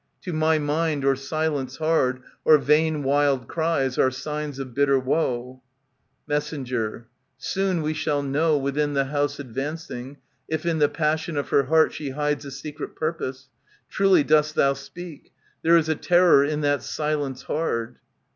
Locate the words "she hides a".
11.93-12.51